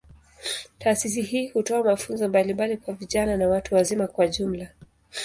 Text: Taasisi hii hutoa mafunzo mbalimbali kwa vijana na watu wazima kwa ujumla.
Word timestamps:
Taasisi 0.79 1.21
hii 1.21 1.47
hutoa 1.49 1.83
mafunzo 1.83 2.29
mbalimbali 2.29 2.77
kwa 2.77 2.93
vijana 2.93 3.37
na 3.37 3.47
watu 3.49 3.75
wazima 3.75 4.07
kwa 4.07 4.25
ujumla. 4.25 4.67